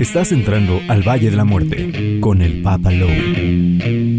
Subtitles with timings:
[0.00, 4.09] Estás entrando al Valle de la Muerte con el Papa Lowe.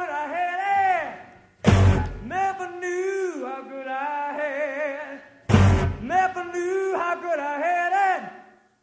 [0.00, 0.60] good I had
[0.96, 1.10] it.
[2.24, 5.20] Never knew how good I had.
[6.02, 8.22] Never knew how good I had it.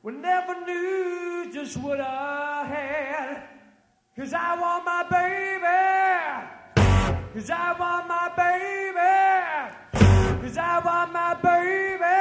[0.04, 3.44] We never knew just what I had.
[4.16, 5.84] Cause I want my baby.
[7.34, 9.14] Cause I want my baby.
[10.42, 12.20] Cause I want my baby.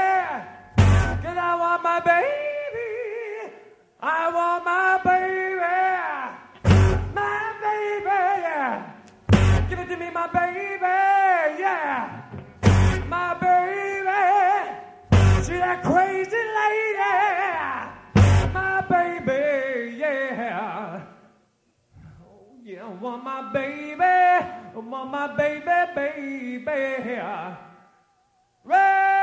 [1.22, 3.52] Cause I want my baby.
[4.00, 5.35] I want my baby.
[15.82, 17.16] crazy lady,
[18.52, 21.02] my baby, yeah.
[22.22, 27.56] Oh, yeah, want my baby, want my baby, baby, yeah.
[28.64, 29.15] Right.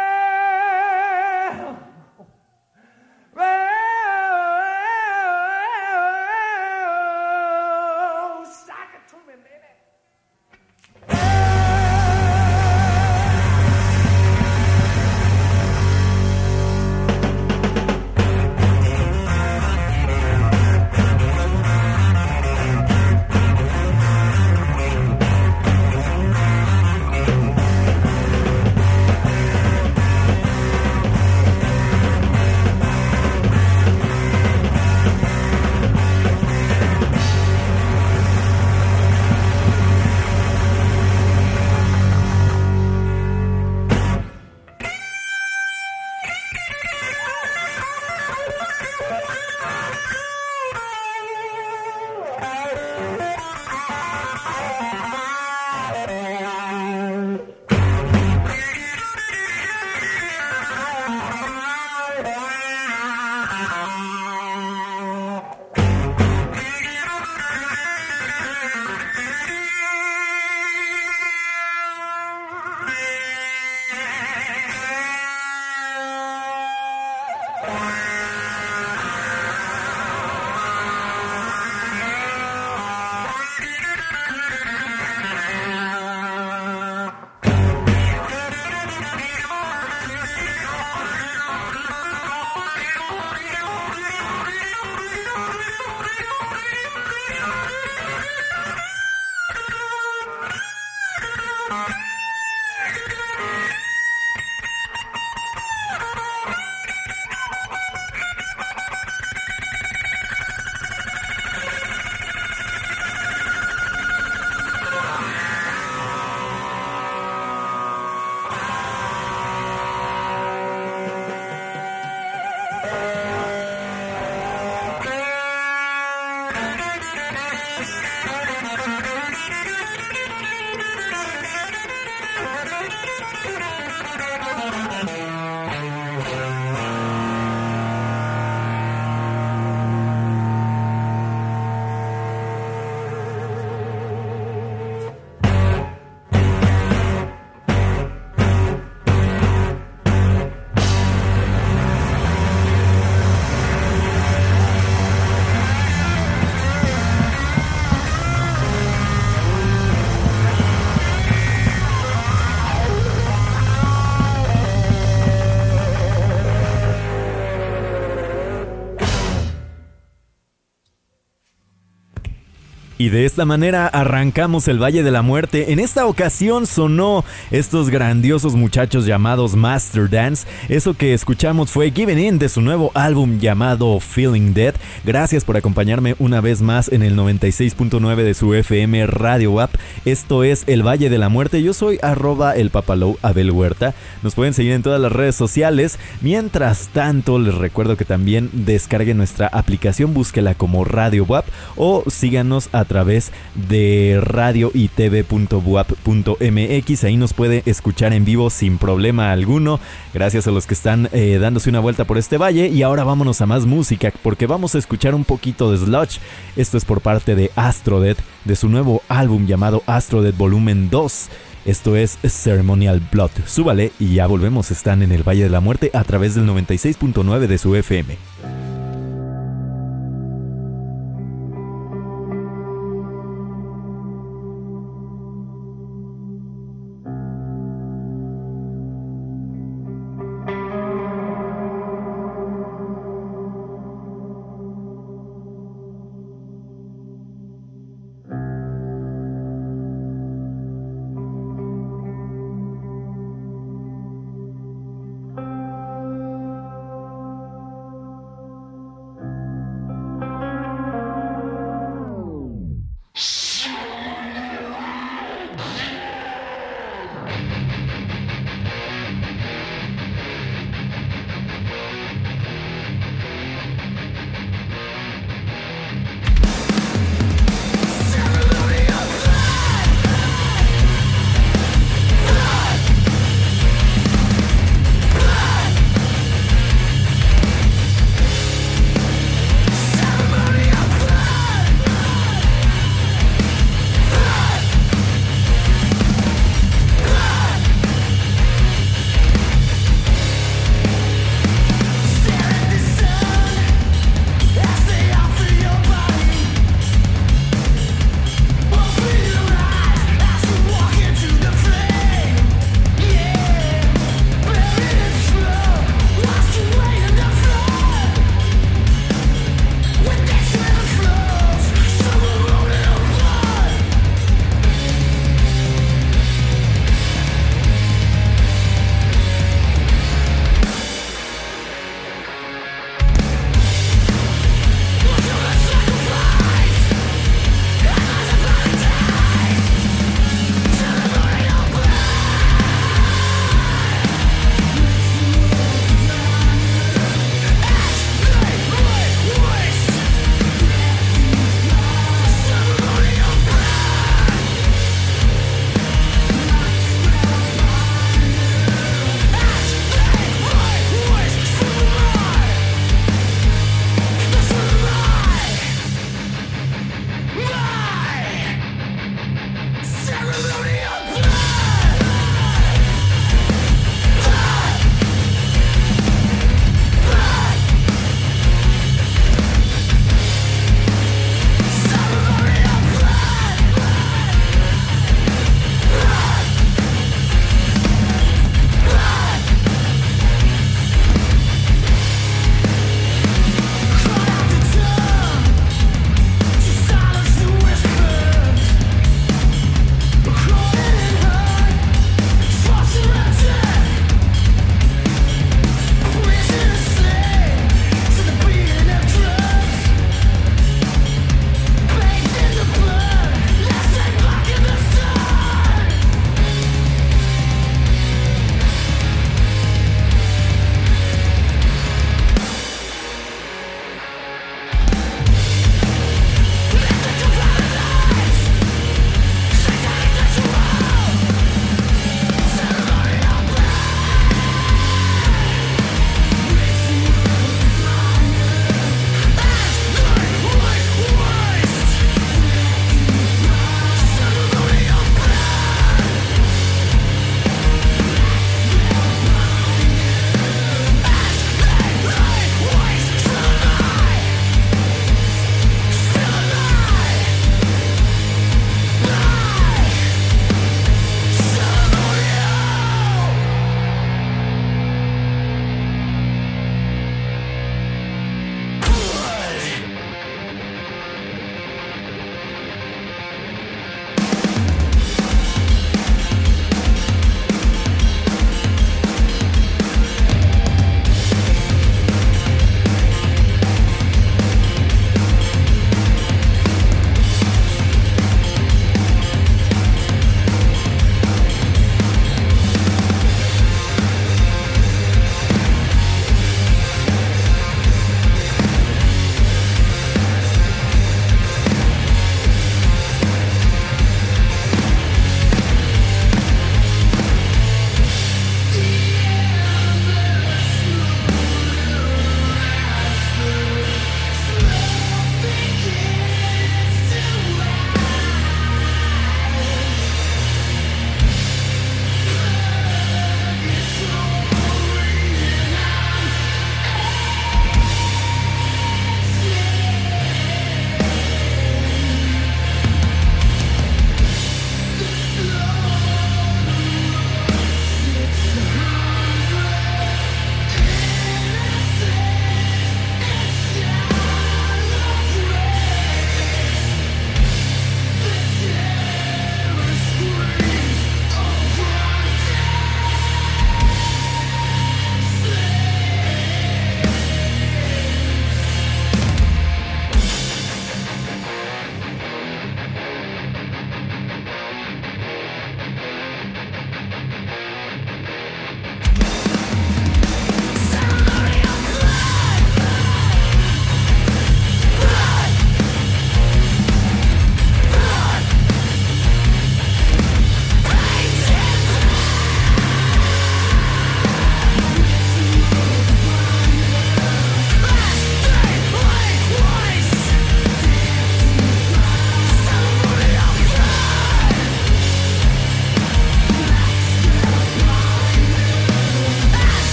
[173.03, 175.73] Y de esta manera arrancamos el Valle de la Muerte.
[175.73, 180.47] En esta ocasión sonó estos grandiosos muchachos llamados Master Dance.
[180.69, 184.73] Eso que escuchamos fue Given In de su nuevo álbum llamado Feeling Dead.
[185.03, 189.75] Gracias por acompañarme una vez más en el 96.9 de su FM Radio App.
[190.05, 191.61] Esto es El Valle de la Muerte.
[191.61, 193.93] Yo soy arroba el papalow Abel Huerta.
[194.21, 195.99] Nos pueden seguir en todas las redes sociales.
[196.21, 201.45] Mientras tanto, les recuerdo que también descarguen nuestra aplicación, búsquela como Radio WAP
[201.75, 207.03] o síganos a través de radioitv.buap.mx.
[207.03, 209.79] Ahí nos puede escuchar en vivo sin problema alguno.
[210.13, 212.67] Gracias a los que están eh, dándose una vuelta por este valle.
[212.67, 216.19] Y ahora vámonos a más música porque vamos a escuchar un poquito de Sludge.
[216.55, 221.29] Esto es por parte de Astrodead, de su nuevo álbum llamado Astrodead Volumen 2.
[221.65, 223.31] Esto es Ceremonial Blood.
[223.47, 224.69] Súbale y ya volvemos.
[224.69, 228.17] Están en el Valle de la Muerte a través del 96.9 de su FM.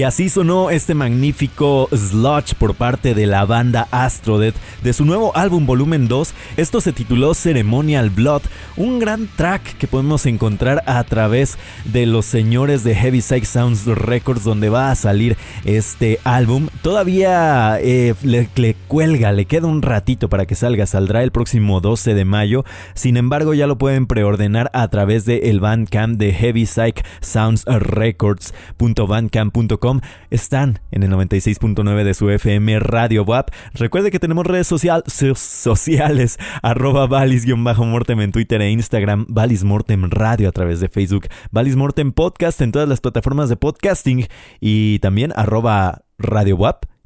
[0.00, 5.36] Y así sonó este magnífico sludge por parte de la banda Astrodeath de su nuevo
[5.36, 6.32] álbum Volumen 2.
[6.56, 8.40] Esto se tituló Ceremonial Blood,
[8.78, 13.84] un gran track que podemos encontrar a través de los señores de Heavy Psych Sounds
[13.84, 16.68] Records donde va a salir este álbum.
[16.80, 18.48] Todavía eh, le,
[18.88, 22.64] cuelga, le queda un ratito para que salga, saldrá el próximo 12 de mayo.
[22.94, 27.66] Sin embargo, ya lo pueden preordenar a través de el Bandcamp de Heavy Psych Sounds
[27.66, 29.89] Records.bandcamp.com
[30.30, 33.50] están en el 96.9 de su FM Radio WAP.
[33.74, 40.48] Recuerde que tenemos redes social, sociales, arroba valis-mortem en Twitter e Instagram, Valis Mortem Radio
[40.48, 44.26] a través de Facebook, Valis Mortem Podcast en todas las plataformas de podcasting
[44.60, 46.56] y también arroba Radio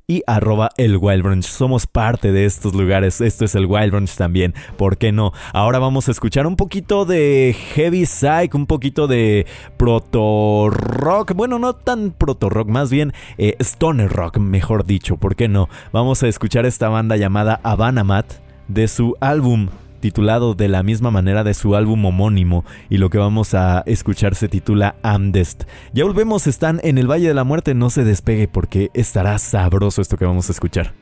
[0.06, 1.44] y arroba el Wild Brunch.
[1.44, 3.20] Somos parte de estos lugares.
[3.20, 4.54] Esto es el Wild Brunch también.
[4.76, 5.32] ¿Por qué no?
[5.52, 9.46] Ahora vamos a escuchar un poquito de Heavy Psych, un poquito de
[9.76, 11.32] proto rock.
[11.34, 15.16] Bueno, no tan proto rock, más bien eh, stoner rock, mejor dicho.
[15.16, 15.68] ¿Por qué no?
[15.92, 18.26] Vamos a escuchar esta banda llamada Havana Mat
[18.68, 19.68] de su álbum
[20.04, 24.34] titulado de la misma manera de su álbum homónimo y lo que vamos a escuchar
[24.34, 25.62] se titula Amdest.
[25.94, 30.02] Ya volvemos, están en el Valle de la Muerte, no se despegue porque estará sabroso
[30.02, 30.92] esto que vamos a escuchar.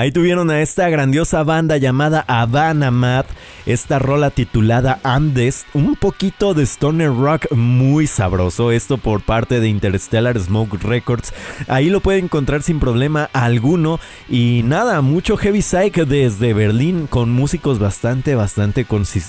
[0.00, 3.26] Ahí tuvieron a esta grandiosa banda llamada Havana Mad,
[3.66, 9.68] esta rola titulada Andes, un poquito de stoner rock muy sabroso, esto por parte de
[9.68, 11.34] Interstellar Smoke Records.
[11.68, 17.30] Ahí lo pueden encontrar sin problema alguno y nada, mucho heavy psych desde Berlín con
[17.30, 18.86] músicos bastante bastante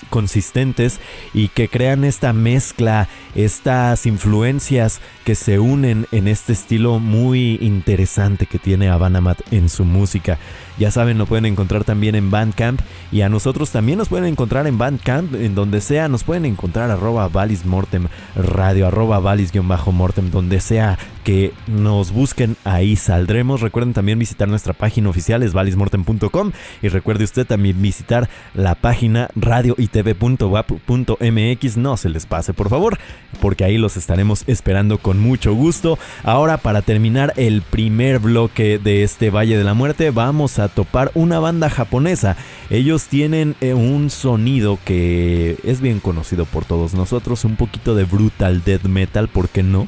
[0.09, 1.01] consistentes
[1.33, 8.45] y que crean esta mezcla, estas influencias que se unen en este estilo muy interesante
[8.45, 10.39] que tiene Havana Mad en su música.
[10.81, 12.81] Ya saben, lo pueden encontrar también en Bandcamp.
[13.11, 16.07] Y a nosotros también nos pueden encontrar en Bandcamp, en donde sea.
[16.07, 22.95] Nos pueden encontrar arroba Valis Mortem Radio, arroba Valis-Mortem, donde sea que nos busquen, ahí
[22.95, 23.61] saldremos.
[23.61, 26.51] Recuerden también visitar nuestra página oficial, es valismortem.com.
[26.81, 31.77] Y recuerde usted también visitar la página radioitv.wap.mx.
[31.77, 32.97] No se les pase, por favor,
[33.39, 35.97] porque ahí los estaremos esperando con mucho gusto.
[36.23, 41.11] Ahora, para terminar el primer bloque de este Valle de la Muerte, vamos a topar
[41.13, 42.35] una banda japonesa.
[42.69, 48.05] Ellos tienen eh, un sonido que es bien conocido por todos nosotros, un poquito de
[48.05, 49.87] brutal death metal, ¿por qué no?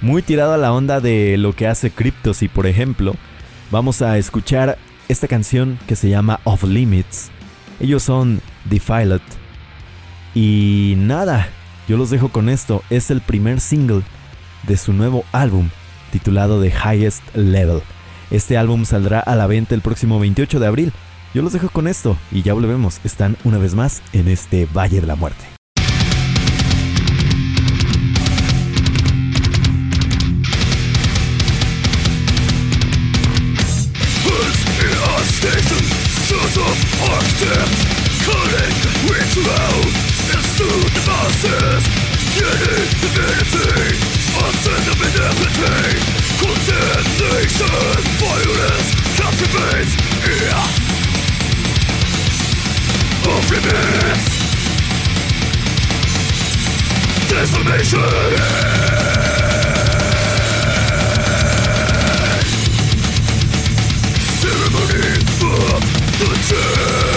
[0.00, 3.14] Muy tirado a la onda de lo que hace Cryptosy, por ejemplo.
[3.70, 4.78] Vamos a escuchar
[5.08, 7.30] esta canción que se llama Off Limits.
[7.80, 9.20] Ellos son Defiled.
[10.34, 11.48] Y nada,
[11.88, 12.82] yo los dejo con esto.
[12.90, 14.02] Es el primer single
[14.66, 15.70] de su nuevo álbum
[16.10, 17.80] titulado The Highest Level.
[18.30, 20.92] Este álbum saldrá a la venta el próximo 28 de abril.
[21.34, 23.00] Yo los dejo con esto y ya volvemos.
[23.04, 25.55] Están una vez más en este Valle de la Muerte.
[46.56, 47.66] Condemnation,
[48.18, 49.92] violence captivates
[50.24, 50.56] ear
[53.28, 54.26] Of limits
[57.28, 58.00] Desolation.
[64.40, 65.10] Ceremony
[65.42, 65.82] of
[66.18, 67.15] the death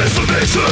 [0.00, 0.62] Desolation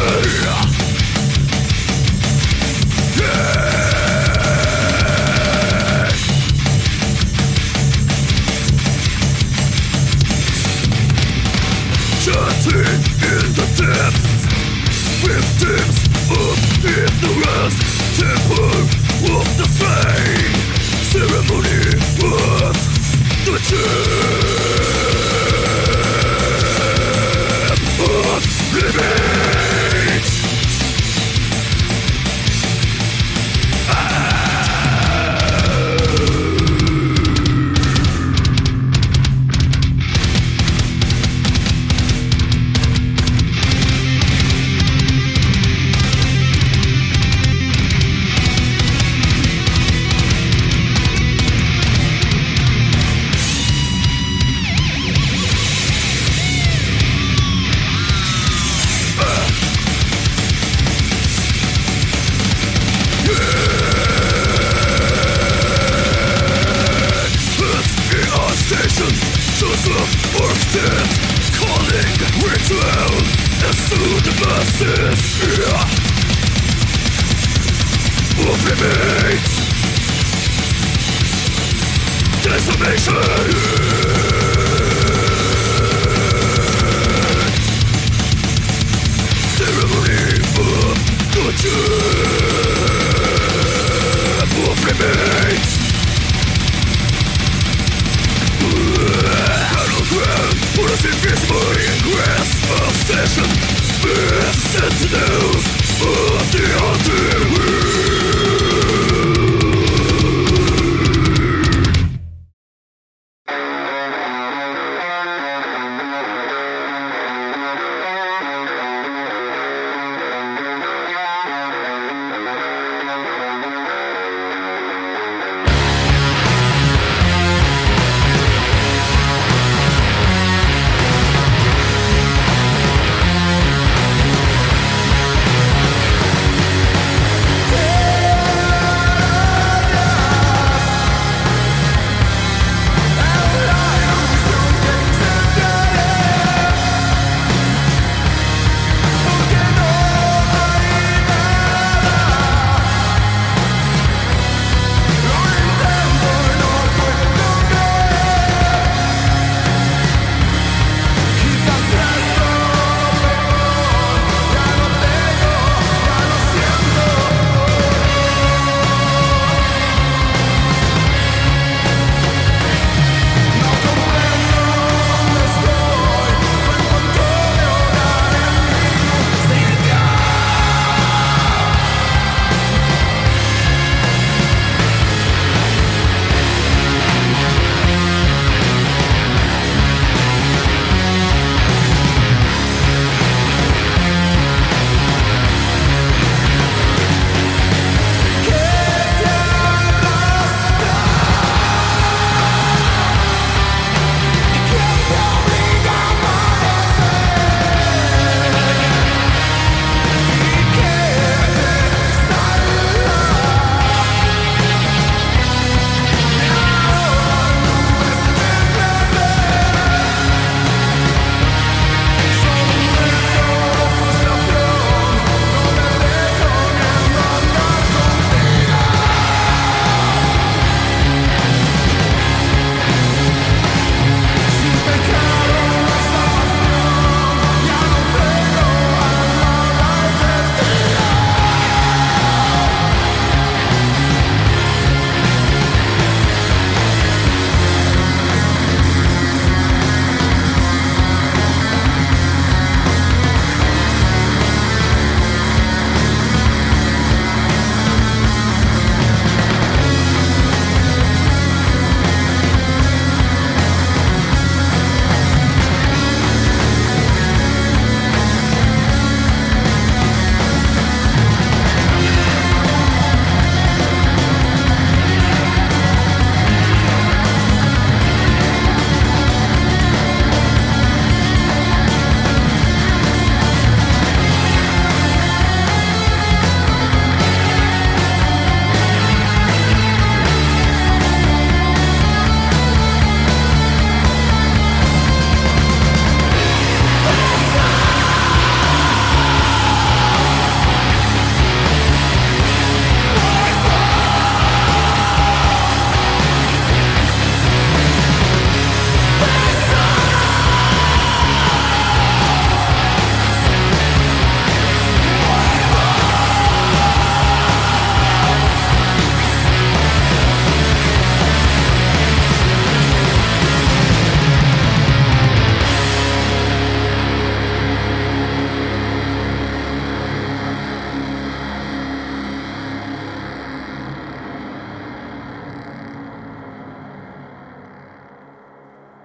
[13.20, 14.42] in the depths
[15.20, 15.98] Victims
[16.32, 16.56] of
[16.88, 17.76] ignorance
[18.16, 18.80] Temple
[19.36, 19.68] of the
[21.04, 22.74] Ceremony of
[23.44, 25.27] the of
[28.80, 29.77] living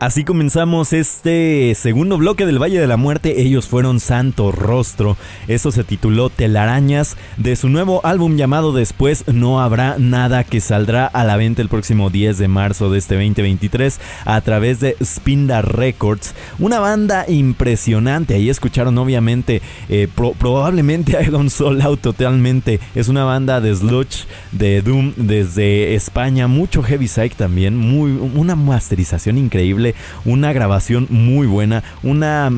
[0.04, 3.40] Así comenzamos este segundo bloque del Valle de la Muerte.
[3.42, 5.16] Ellos fueron Santo Rostro.
[5.48, 11.06] Eso se tituló Telarañas de su nuevo álbum llamado Después No Habrá Nada que saldrá
[11.06, 15.62] a la venta el próximo 10 de marzo de este 2023 a través de Spinda
[15.62, 16.36] Records.
[16.60, 18.34] Una banda impresionante.
[18.34, 22.82] Ahí escucharon obviamente eh, probablemente I Don't Soul Out totalmente.
[22.94, 26.48] Es una banda de sludge, de doom desde España.
[26.50, 27.78] Mucho heavy psych también.
[27.78, 29.93] Muy, una masterización increíble
[30.26, 32.52] una grabación muy buena, una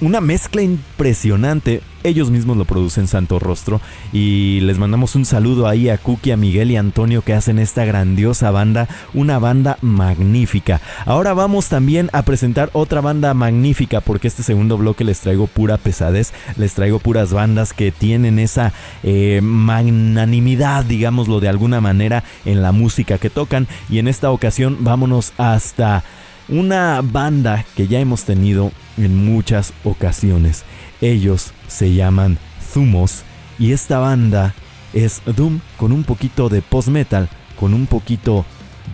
[0.00, 1.82] una mezcla impresionante.
[2.04, 3.80] Ellos mismos lo producen Santo Rostro.
[4.12, 7.58] Y les mandamos un saludo ahí a Cookie, a Miguel y a Antonio que hacen
[7.58, 8.88] esta grandiosa banda.
[9.14, 10.80] Una banda magnífica.
[11.06, 14.00] Ahora vamos también a presentar otra banda magnífica.
[14.00, 16.32] Porque este segundo bloque les traigo pura pesadez.
[16.56, 18.72] Les traigo puras bandas que tienen esa
[19.02, 23.66] eh, magnanimidad, digámoslo de alguna manera, en la música que tocan.
[23.88, 26.04] Y en esta ocasión vámonos hasta
[26.48, 30.64] una banda que ya hemos tenido en muchas ocasiones.
[31.00, 32.38] Ellos se llaman
[32.72, 33.22] Zumos
[33.58, 34.54] y esta banda
[34.92, 38.44] es Doom con un poquito de post-metal, con un poquito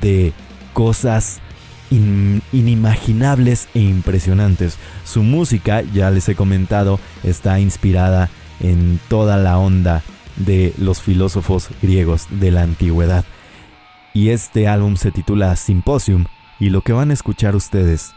[0.00, 0.32] de
[0.72, 1.40] cosas
[1.90, 4.78] inimaginables e impresionantes.
[5.04, 10.02] Su música, ya les he comentado, está inspirada en toda la onda
[10.36, 13.24] de los filósofos griegos de la antigüedad.
[14.12, 16.26] Y este álbum se titula Symposium
[16.58, 18.12] y lo que van a escuchar ustedes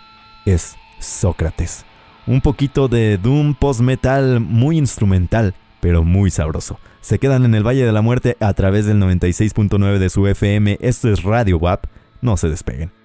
[0.45, 1.86] es Sócrates.
[2.26, 6.80] Un poquito de Doom post-metal muy instrumental, pero muy sabroso.
[7.02, 10.78] Se quedan en el Valle de la Muerte a través del 96.9 de su FM.
[10.82, 11.86] Esto es Radio WAP.
[12.21, 12.96] No se despeguen.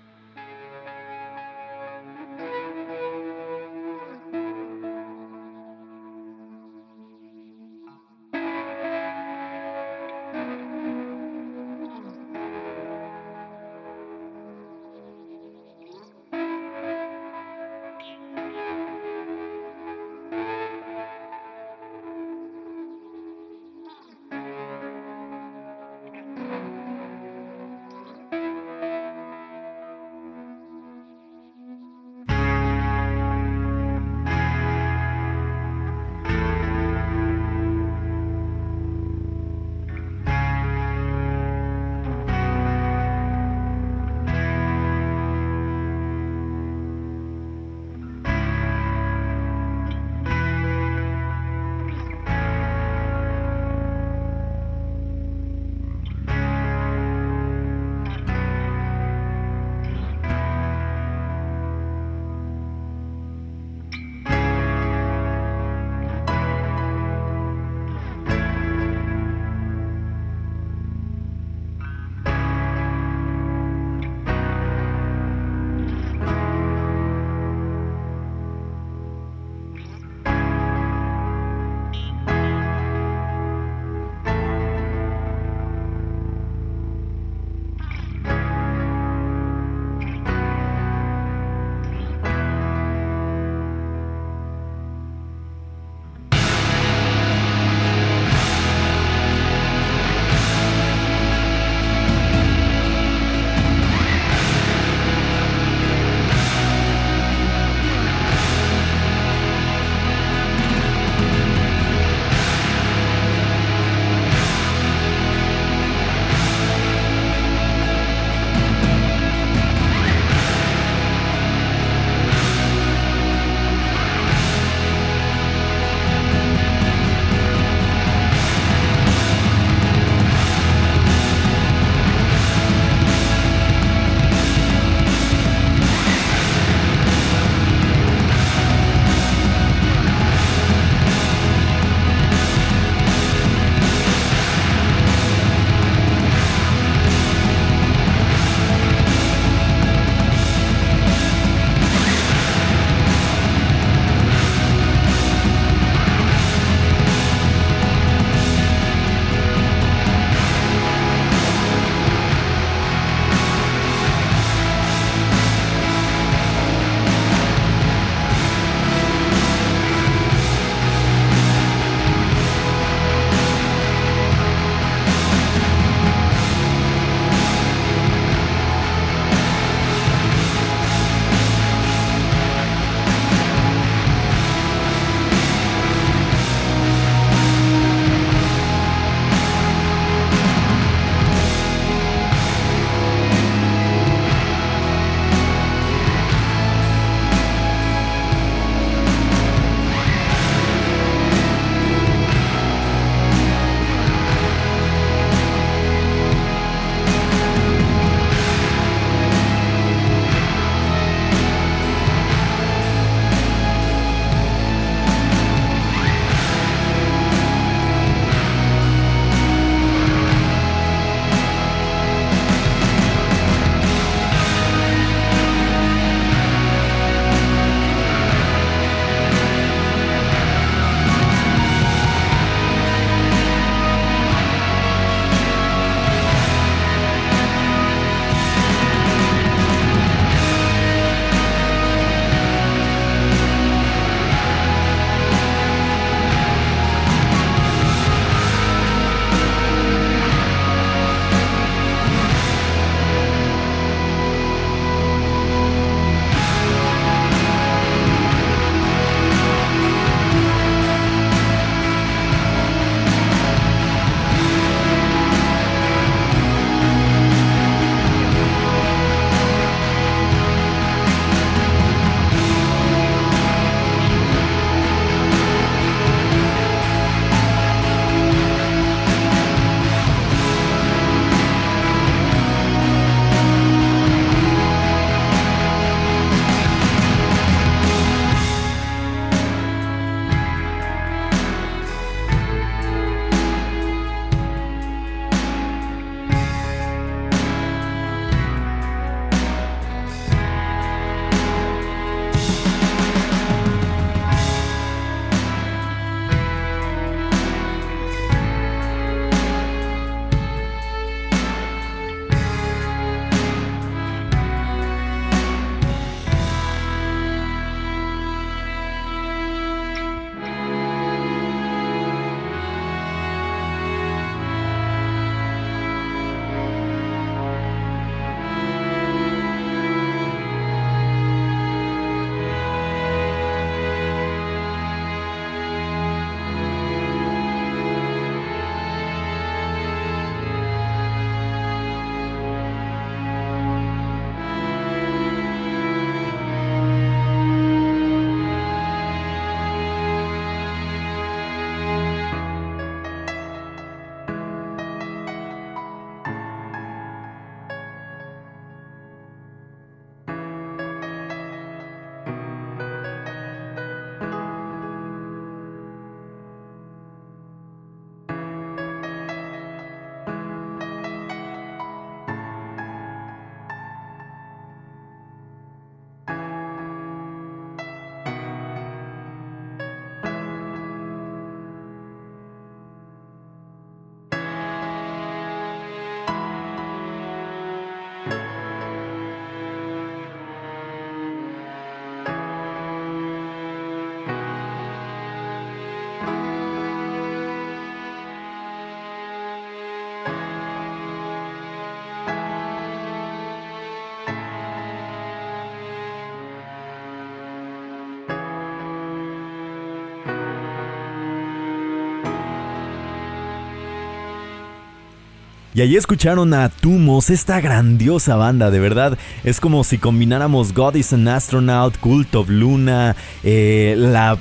[415.74, 419.16] Y allí escucharon a Tumos, esta grandiosa banda, de verdad.
[419.42, 424.38] Es como si combináramos God is an Astronaut, Cult of Luna, eh, la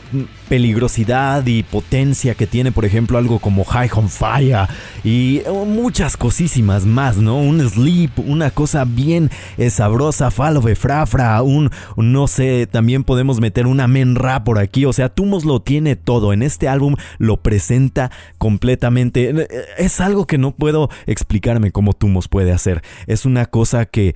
[0.51, 4.67] peligrosidad y potencia que tiene, por ejemplo, algo como High on Fire
[5.01, 7.37] y muchas cosísimas más, ¿no?
[7.37, 13.65] Un sleep, una cosa bien eh, sabrosa, Falo Frafra, un, no sé, también podemos meter
[13.65, 18.11] una menra por aquí, o sea, Tumos lo tiene todo, en este álbum lo presenta
[18.37, 19.47] completamente, eh,
[19.77, 24.15] es algo que no puedo explicarme cómo Tumos puede hacer, es una cosa que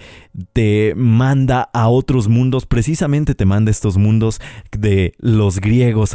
[0.51, 4.41] te manda a otros mundos, precisamente te manda estos mundos
[4.77, 6.13] de los griegos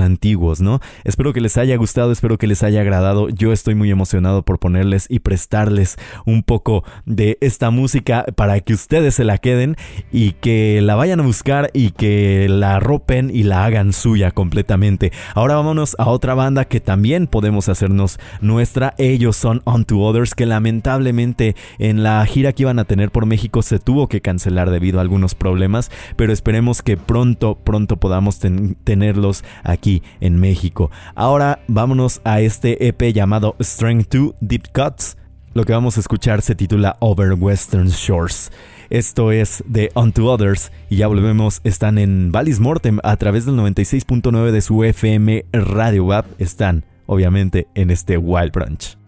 [0.61, 0.80] ¿no?
[1.04, 3.28] Espero que les haya gustado, espero que les haya agradado.
[3.28, 8.72] Yo estoy muy emocionado por ponerles y prestarles un poco de esta música para que
[8.72, 9.76] ustedes se la queden
[10.12, 15.12] y que la vayan a buscar y que la ropen y la hagan suya completamente.
[15.34, 18.94] Ahora vámonos a otra banda que también podemos hacernos nuestra.
[18.98, 23.62] Ellos son Unto Others que lamentablemente en la gira que iban a tener por México
[23.62, 28.40] se tuvo que cancelar debido a algunos problemas, pero esperemos que pronto, pronto podamos
[28.84, 30.90] tenerlos aquí en México.
[31.14, 35.16] Ahora vámonos a este EP llamado Strength 2 Deep Cuts.
[35.53, 38.53] Lo que vamos a escuchar se titula Over Western Shores.
[38.88, 41.61] Esto es de Unto Others y ya volvemos.
[41.64, 46.24] Están en Valis Mortem a través del 96.9 de su FM Radio Web.
[46.38, 48.99] Están, obviamente, en este Wild Branch.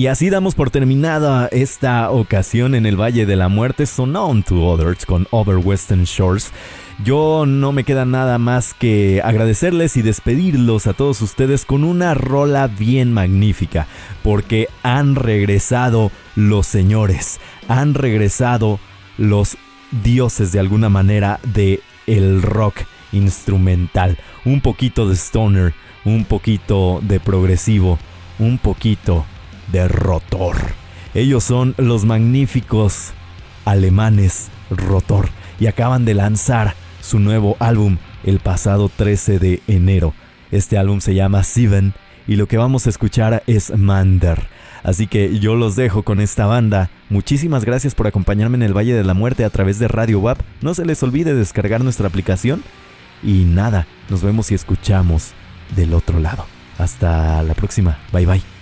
[0.00, 4.42] Y así damos por terminada esta ocasión en el Valle de la Muerte, Son On
[4.42, 6.52] to Others con Over Western Shores.
[7.04, 12.14] Yo no me queda nada más que agradecerles y despedirlos a todos ustedes con una
[12.14, 13.88] rola bien magnífica,
[14.22, 17.38] porque han regresado los señores,
[17.68, 18.80] han regresado
[19.18, 19.58] los
[20.02, 25.74] dioses de alguna manera de el rock instrumental, un poquito de stoner,
[26.06, 27.98] un poquito de progresivo,
[28.38, 29.26] un poquito
[29.72, 30.56] de rotor.
[31.14, 33.12] Ellos son los magníficos
[33.64, 40.14] alemanes Rotor y acaban de lanzar su nuevo álbum el pasado 13 de enero.
[40.50, 41.94] Este álbum se llama Seven
[42.26, 44.48] y lo que vamos a escuchar es Mander.
[44.82, 46.90] Así que yo los dejo con esta banda.
[47.10, 50.40] Muchísimas gracias por acompañarme en el Valle de la Muerte a través de Radio WAP.
[50.62, 52.62] No se les olvide descargar nuestra aplicación.
[53.22, 55.32] Y nada, nos vemos y escuchamos
[55.76, 56.46] del otro lado.
[56.78, 57.98] Hasta la próxima.
[58.12, 58.59] Bye bye.